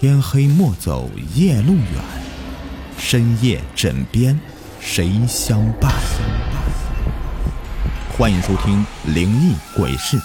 [0.00, 2.04] 天黑莫走夜路远，
[2.96, 4.38] 深夜枕边
[4.78, 5.92] 谁相伴？
[8.16, 10.16] 欢迎收听《灵异鬼事》，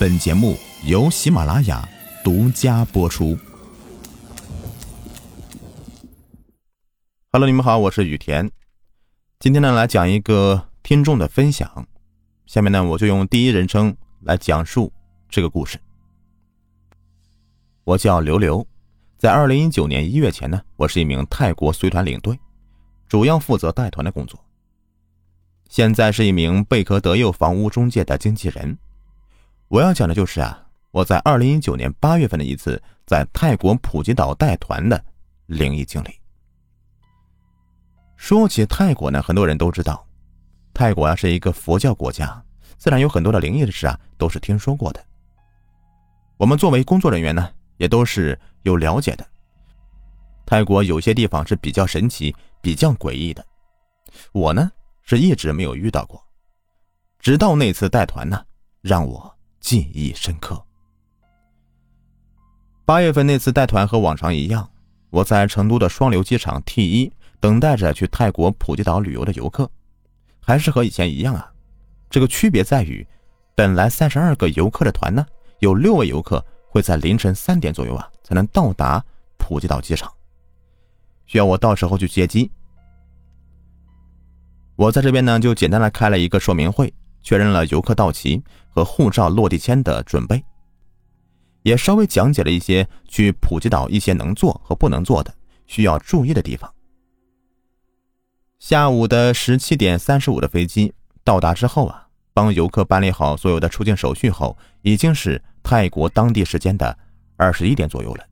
[0.00, 1.88] 本节目由喜马拉雅
[2.24, 3.38] 独家播出。
[7.30, 8.50] Hello，你们好，我是雨田。
[9.38, 11.86] 今天呢，来讲一个听众的分享。
[12.46, 14.92] 下面呢，我就用第一人称来讲述
[15.28, 15.78] 这个故事。
[17.84, 18.64] 我叫刘刘，
[19.22, 22.36] 在二零一九年一月前呢，我是一名泰国随团领队，
[23.06, 24.36] 主要负责带团的工作。
[25.68, 28.76] 现在是一名贝壳德佑房屋中介的经纪人。
[29.68, 35.00] 我要讲的就是啊，我在二零一九年八月份的一次在泰国普吉岛带团的
[35.46, 36.08] 灵异经历。
[38.16, 40.04] 说起泰国呢，很多人都知道，
[40.74, 42.42] 泰国啊是一个佛教国家，
[42.76, 45.00] 自然有很多的灵异的事啊都是听说过的。
[46.38, 47.48] 我们作为工作人员呢，
[47.82, 49.26] 也都是有了解的。
[50.46, 53.44] 泰国有些地方是比较神奇、比较诡异的，
[54.30, 54.70] 我呢
[55.02, 56.22] 是一直没有遇到过，
[57.18, 58.40] 直到那次带团呢，
[58.82, 60.64] 让我记忆深刻。
[62.84, 64.70] 八月份那次带团和往常一样，
[65.10, 67.12] 我在成都的双流机场 T 一。
[67.40, 69.68] 等待着去泰国普吉岛旅游的游客，
[70.38, 71.52] 还是和以前一样啊。
[72.08, 73.04] 这个区别在于，
[73.56, 75.26] 本来三十二个游客的团呢，
[75.58, 79.04] 有六位游客会在凌晨三点左右啊才能到达
[79.36, 80.10] 普吉岛机场，
[81.26, 82.50] 需要我到时候去接机。
[84.74, 86.90] 我在这边呢就简单的开了一个说明会，
[87.22, 90.42] 确认了游客到齐和护照落地签的准备，
[91.62, 95.34] 也稍微讲解了一些去普吉岛一些能做和不能做的、
[95.66, 96.72] 需要注意的地方。
[98.58, 106.96] 下午的十七点三十五的飞机到达之后啊，帮游客办理好所有的出境手续后，已经是泰国当地时间的
[107.36, 108.24] 二十一点左右了。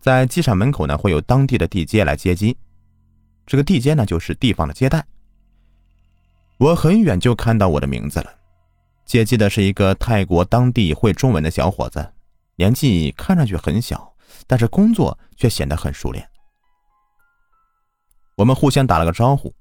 [0.00, 2.56] 在机场门口呢，会有当地的地接来接机，
[3.44, 5.04] 这个地接呢就是地方的接待。
[6.58, 8.30] 我很远就看到我的名字了，
[9.04, 12.12] 接机的是一个泰国当地会中文的小伙子，
[12.54, 14.14] 年纪看上去很小，
[14.46, 16.26] 但是工作却显得很熟练。
[18.36, 19.52] 我们互相打了个招呼，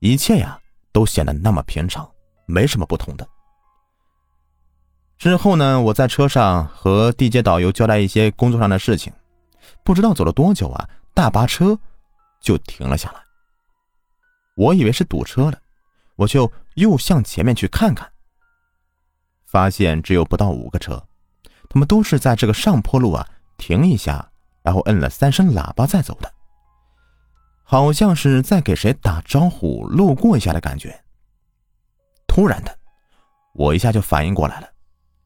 [0.00, 0.60] 一切呀
[0.92, 2.08] 都显得那么平常，
[2.46, 3.26] 没什么不同的。
[5.18, 9.12] 之后呢，我在车上和地接导游交代一些工作上的事情，
[9.82, 11.76] 不知道走了多久啊，大巴车
[12.40, 13.20] 就停了下来。
[14.56, 15.58] 我以为是堵车了，
[16.14, 18.08] 我就又向前面去看看，
[19.44, 21.04] 发现只有不到五个车，
[21.68, 24.30] 他们都是在这个上坡路啊停一下，
[24.62, 26.32] 然后摁了三声喇叭再走的。
[27.64, 31.04] 好像是在给谁打招呼、路过一下的感觉。
[32.28, 32.78] 突然的，
[33.54, 34.68] 我一下就反应过来了，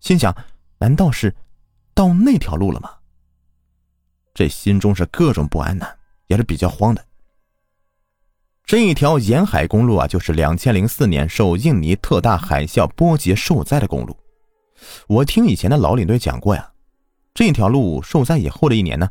[0.02, 0.36] 心想：
[0.78, 1.32] 难道是
[1.94, 2.90] 到那条路了吗？
[4.34, 5.86] 这心中是各种不安呐，
[6.26, 7.04] 也是比较慌的。
[8.64, 14.16] 这一条沿海公路啊，就是两千零四年受印尼特大海啸波及受灾的公路。
[15.06, 16.72] 我听以前的老领队讲过呀，
[17.32, 19.08] 这条路受灾以后的一年呢，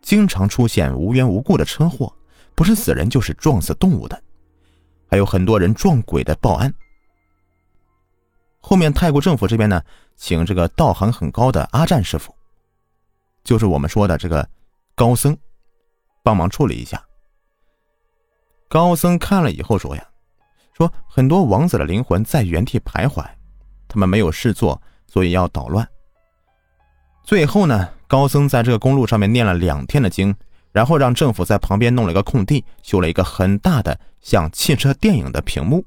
[0.00, 2.10] 经常出现无缘无故的车祸。
[2.54, 4.22] 不是死人就是撞死动物的，
[5.10, 6.72] 还有很多人撞鬼的报案。
[8.62, 9.82] 后面泰国政府这边呢，
[10.16, 12.34] 请这个道行很高的阿战师傅，
[13.44, 14.48] 就是我们说的这个
[14.94, 15.36] 高僧，
[16.22, 17.04] 帮忙处理一下。
[18.68, 20.02] 高僧看了以后说呀，
[20.72, 23.22] 说很多王子的灵魂在原地徘徊，
[23.88, 25.86] 他们没有事做，所以要捣乱。
[27.24, 30.34] 最后呢，高僧在这个公路上面念了两天的经。
[30.72, 35.84] 然后让政府在旁边弄了一个空地，修了一个很大的像汽车电影的屏幕。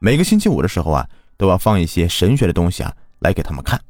[0.00, 3.80] 每个星期五的时候啊，都要放一些神学的东西啊来给他们看。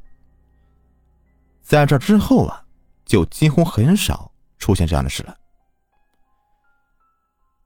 [1.61, 2.63] 在这之后啊，
[3.05, 5.35] 就几乎很少出现这样的事了。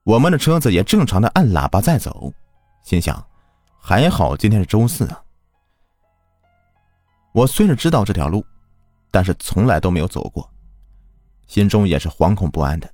[0.03, 2.33] 我们的车子也正常的按喇叭在走，
[2.81, 3.23] 心想
[3.77, 5.23] 还好今天是周四啊。
[7.31, 8.43] 我虽然知道这条路，
[9.11, 10.49] 但是从来都没有走过。
[11.47, 12.91] 心中也是惶恐不安的。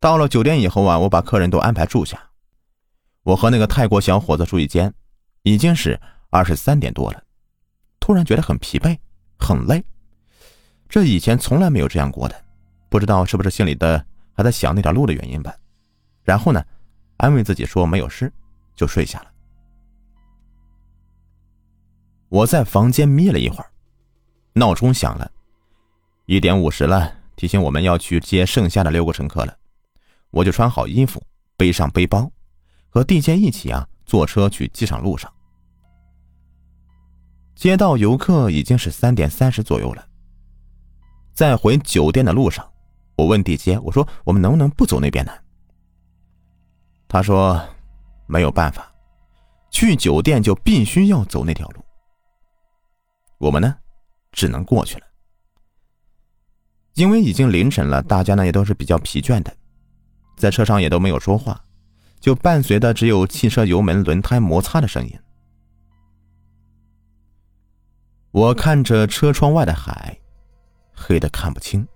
[0.00, 2.27] 到了酒店以后啊，我把客人都安排住下，
[3.28, 4.90] 我和那个泰国小伙子住一间，
[5.42, 7.22] 已经是二十三点多了，
[8.00, 8.96] 突然觉得很疲惫，
[9.38, 9.84] 很累，
[10.88, 12.42] 这以前从来没有这样过的，
[12.88, 14.02] 不知道是不是心里的
[14.32, 15.54] 还在想那条路的原因吧。
[16.22, 16.64] 然后呢，
[17.18, 18.32] 安慰自己说没有事，
[18.74, 19.30] 就睡下了。
[22.30, 23.70] 我在房间眯了一会儿，
[24.54, 25.30] 闹钟响了。
[26.24, 29.54] 一点五十了，提醒我们要去接剩下的六个乘客了。
[30.30, 31.22] 我就穿好衣服，
[31.58, 32.30] 背上背包，
[32.98, 35.32] 和地接一起啊，坐车去机场路上。
[37.54, 40.04] 接到游客已经是三点三十左右了。
[41.32, 42.68] 在回酒店的路上，
[43.14, 45.30] 我问地接：“我说我们能不能不走那边呢？”
[47.06, 47.64] 他说
[48.26, 48.92] ：“没有办法，
[49.70, 51.84] 去酒店就必须要走那条路。”
[53.38, 53.76] 我们呢，
[54.32, 55.06] 只能过去了。
[56.94, 59.56] 因为已经凌晨了，大家呢也都是比较疲倦的，
[60.36, 61.64] 在车上也都没有说话，
[62.20, 65.18] 就伴随的只有汽车油门轮胎摩擦的声音。
[68.30, 70.18] 我看着车窗外的海，
[70.92, 71.86] 黑的看不清，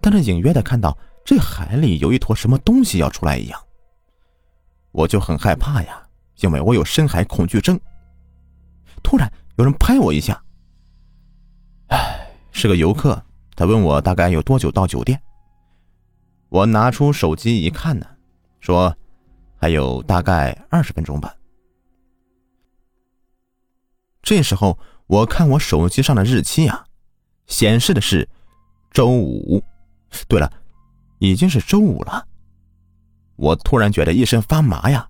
[0.00, 3.60] 但是隐约的看到这海里有一坨什么东西要出来一样。
[4.92, 6.02] 我就很害怕呀，
[6.40, 7.78] 因为我有深海恐惧症。
[9.02, 10.42] 突然有人拍我一下，
[11.88, 13.22] 唉，是个游客。
[13.56, 15.20] 他问我大概有多久到酒店，
[16.48, 18.06] 我拿出手机一看呢，
[18.60, 18.96] 说
[19.60, 21.34] 还有大概二十分钟吧。
[24.22, 26.84] 这时候我看我手机上的日期啊，
[27.46, 28.26] 显示的是
[28.90, 29.62] 周五。
[30.26, 30.50] 对了，
[31.18, 32.26] 已经是周五了。
[33.36, 35.08] 我突然觉得一身发麻呀，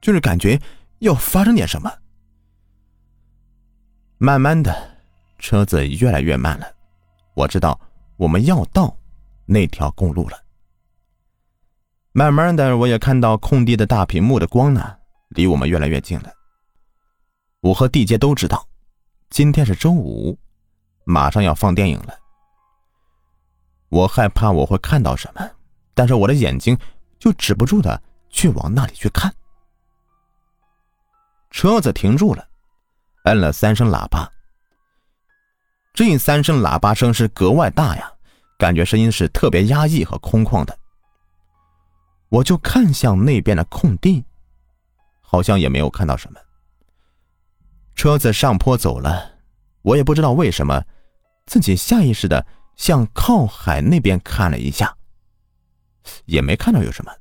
[0.00, 0.60] 就是感觉
[0.98, 1.90] 要发生点什么。
[4.18, 4.74] 慢慢的，
[5.38, 6.66] 车子越来越慢了。
[7.34, 7.80] 我知道
[8.16, 8.96] 我们要到
[9.46, 10.36] 那条公路了。
[12.14, 14.94] 慢慢的，我也看到空地的大屏幕的光呢，
[15.30, 16.30] 离我们越来越近了。
[17.60, 18.68] 我和地杰都知道，
[19.30, 20.38] 今天是周五，
[21.04, 22.14] 马上要放电影了。
[23.88, 25.50] 我害怕我会看到什么，
[25.94, 26.78] 但是我的眼睛
[27.18, 27.98] 就止不住的
[28.28, 29.34] 去往那里去看。
[31.50, 32.46] 车子停住了，
[33.24, 34.30] 摁了三声喇叭。
[35.94, 38.12] 这三声喇叭声是格外大呀，
[38.58, 40.78] 感觉声音是特别压抑和空旷的。
[42.32, 44.24] 我就看向那边的空地，
[45.20, 46.40] 好像也没有看到什么。
[47.94, 49.34] 车子上坡走了，
[49.82, 50.82] 我也不知道为什么，
[51.44, 54.96] 自己下意识的向靠海那边看了一下，
[56.24, 57.12] 也没看到有什么，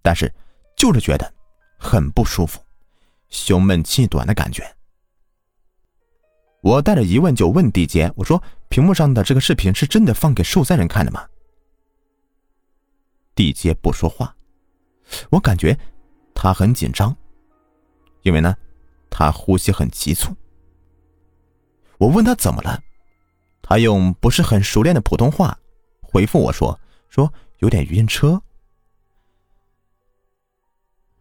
[0.00, 0.32] 但是
[0.74, 1.30] 就是觉得
[1.78, 2.58] 很不舒服，
[3.28, 4.64] 胸闷气短的感觉。
[6.62, 11.28] 我带着疑问就问地杰：“我说，屏幕上的这个视频是真的放给受灾人看的吗？”
[13.34, 14.34] 地接不说话，
[15.30, 15.78] 我感觉
[16.34, 17.16] 他很紧张，
[18.22, 18.56] 因为呢，
[19.10, 20.34] 他呼吸很急促。
[21.98, 22.80] 我问他怎么了，
[23.62, 25.58] 他用不是很熟练的普通话
[26.00, 28.42] 回复我说：“说有点晕车。”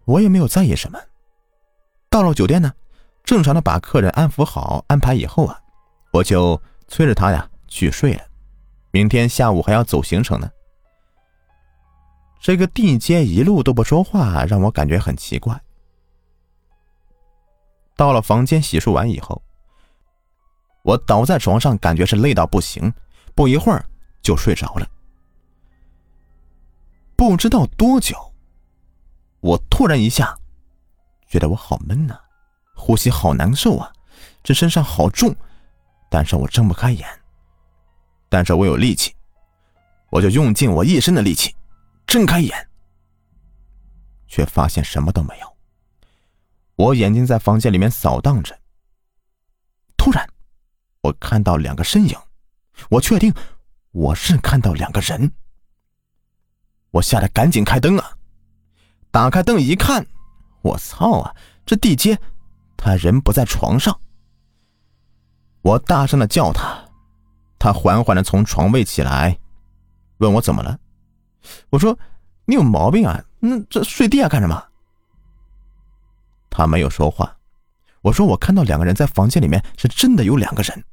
[0.06, 1.00] 我也没有在意什么。
[2.10, 2.74] 到了酒店呢。
[3.24, 5.62] 正常的把客人安抚好、安排以后啊，
[6.12, 8.24] 我就催着他呀去睡了。
[8.90, 10.50] 明天下午还要走行程呢。
[12.42, 15.62] 这个地接一路都不说话，让我感觉很奇怪。
[17.96, 19.40] 到了房间洗漱完以后，
[20.82, 22.92] 我倒在床上，感觉是累到不行，
[23.36, 23.86] 不一会儿
[24.24, 24.90] 就睡着了。
[27.16, 28.18] 不知道多久，
[29.42, 30.36] 我突然一下
[31.28, 32.20] 觉得我好闷呐。
[32.76, 33.94] 呼吸好难受啊，
[34.42, 35.36] 这身上好重，
[36.10, 37.08] 但是我睁不开眼。
[38.30, 39.14] 但是我有力气，
[40.10, 41.54] 我就用尽我一身的力气，
[42.12, 42.68] 睁开眼，
[44.28, 45.56] 却发现什么都没有。
[46.76, 48.60] 我眼睛在房间里面扫荡着，
[49.96, 50.28] 突然，
[51.04, 52.18] 我看到两个身影，
[52.90, 53.34] 我确定
[53.92, 55.32] 我是看到两个人。
[56.90, 58.18] 我吓得赶紧开灯啊！
[59.10, 60.06] 打开灯一看，
[60.64, 61.34] 我操啊，
[61.66, 62.20] 这地阶！
[62.76, 64.02] 他人不在床上，
[65.62, 66.90] 我大声的叫他，
[67.58, 69.40] 他缓缓的从床位起来，
[70.18, 70.78] 问我怎么了。
[71.70, 71.98] 我说
[72.46, 74.64] ：“你有毛病啊，那这睡地下干什么？”
[76.50, 77.36] 他没有说话。
[78.02, 80.84] 我说：“我看到两个人在房间里面，是真的有两个人，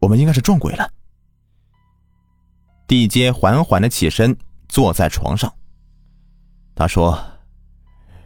[0.00, 0.90] 我们应该是撞鬼了。”
[2.86, 4.36] 地阶缓缓的起身，
[4.68, 5.52] 坐在床上。
[6.74, 7.18] 他说：“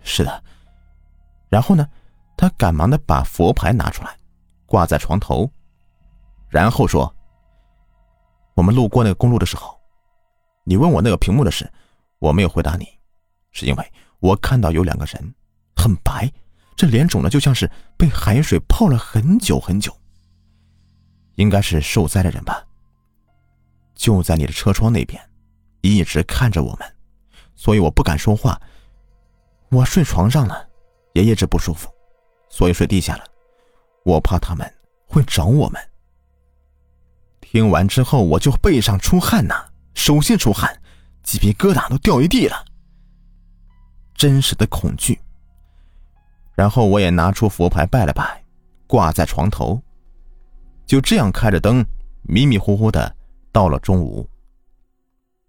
[0.03, 0.43] 是的。”
[1.49, 1.89] 然后呢？
[2.39, 4.15] 他赶忙的把佛牌拿出来，
[4.67, 5.51] 挂在床头，
[6.51, 7.11] 然后说
[8.53, 9.76] ：“我们路过那个公路的时候，
[10.69, 11.73] 你问我那个屏幕的事，
[12.19, 12.87] 我没有回答你，
[13.53, 15.35] 是因为我看到有两个人，
[15.77, 16.29] 很白，
[16.75, 19.97] 这脸肿的就像是被海水泡了很久很久，
[21.37, 22.67] 应该是受灾的人吧。
[23.95, 25.23] 就在你的车窗那边，
[25.83, 26.97] 一直看着我们，
[27.55, 28.61] 所以我不敢说话。
[29.71, 30.69] 我睡床上了，
[31.13, 31.89] 也一直不舒服。”
[32.51, 33.25] 所以睡地下了，
[34.05, 34.69] 我怕他们
[35.07, 35.81] 会找我们。
[37.41, 39.55] 听完之后，我就背上出汗呐，
[39.97, 40.81] 手心出汗，
[41.25, 42.65] 鸡皮疙瘩都掉一地了。
[44.15, 45.19] 真实的恐惧。
[46.55, 48.45] 然后我也拿出佛牌拜了拜，
[48.87, 49.83] 挂在床头。
[50.85, 51.85] 就这样开着灯，
[52.23, 53.17] 迷迷糊糊的
[53.51, 54.29] 到了中午。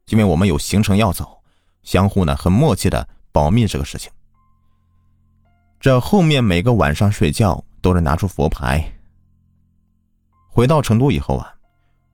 [0.08, 1.40] 因为我们有行程要走，
[1.84, 4.10] 相互呢很默契的保密这个事情。
[5.80, 8.92] 这后面每个晚上睡觉都是拿出佛牌。
[10.50, 11.54] 回到成都以后啊，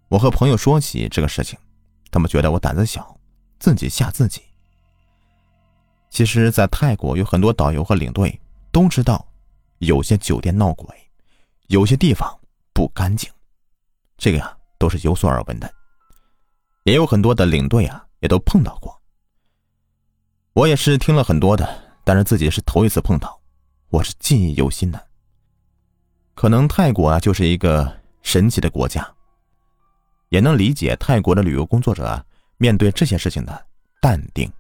[0.10, 1.58] 我和朋友说起这个事情，
[2.14, 3.20] 他们觉得我胆子小，
[3.60, 4.40] 自己吓自己。
[6.12, 8.40] 其实，在泰国有很多导游和领队
[8.72, 9.28] 都知道，
[9.80, 10.88] 有些酒店闹鬼，
[11.70, 12.40] 有些地方
[12.72, 13.28] 不干净，
[14.16, 15.74] 这个呀都是有所耳闻的。
[16.84, 18.96] 也有很多的领队啊，也都碰到过。
[20.54, 21.68] 我也是听了很多的，
[22.04, 23.42] 但是自己是头一次碰到，
[23.90, 25.08] 我是记忆犹新的。
[26.36, 27.92] 可能泰国啊，就是一个
[28.22, 29.13] 神奇的国家，
[30.34, 32.20] 也能理解泰国的旅游工作者
[32.58, 33.66] 面对这些事情的
[34.02, 34.52] 淡定。